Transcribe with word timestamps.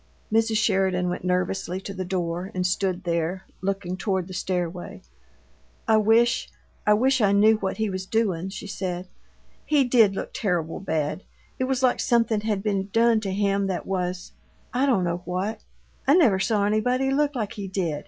Mrs. 0.33 0.57
Sheridan 0.57 1.09
went 1.09 1.23
nervously 1.23 1.79
to 1.81 1.93
the 1.93 2.03
door 2.03 2.49
and 2.55 2.65
stood 2.65 3.03
there, 3.03 3.45
looking 3.61 3.95
toward 3.95 4.27
the 4.27 4.33
stairway. 4.33 5.03
"I 5.87 5.97
wish 5.97 6.49
I 6.87 6.95
wish 6.95 7.21
I 7.21 7.33
knew 7.33 7.57
what 7.57 7.77
he 7.77 7.87
was 7.87 8.07
doin'," 8.07 8.49
she 8.49 8.65
said. 8.65 9.07
"He 9.63 9.83
did 9.83 10.15
look 10.15 10.31
terrible 10.33 10.79
bad. 10.79 11.23
It 11.59 11.65
was 11.65 11.83
like 11.83 11.99
something 11.99 12.41
had 12.41 12.63
been 12.63 12.89
done 12.91 13.19
to 13.19 13.31
him 13.31 13.67
that 13.67 13.85
was 13.85 14.31
I 14.73 14.87
don't 14.87 15.03
know 15.03 15.21
what. 15.23 15.59
I 16.07 16.15
never 16.15 16.39
saw 16.39 16.65
anybody 16.65 17.11
look 17.11 17.35
like 17.35 17.53
he 17.53 17.67
did. 17.67 17.99